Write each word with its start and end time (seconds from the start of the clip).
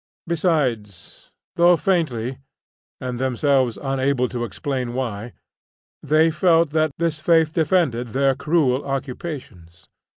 Besides, 0.25 1.29
though 1.57 1.75
faintly 1.77 2.39
(and 2.99 3.19
themselves 3.19 3.77
unable 3.79 4.27
to 4.29 4.43
explain 4.45 4.95
why), 4.95 5.33
they 6.01 6.31
felt 6.31 6.71
that 6.71 6.89
this 6.97 7.19
faith 7.19 7.53
defended 7.53 8.07
their 8.07 8.33
cruel 8.33 8.83
occupations. 8.83 9.87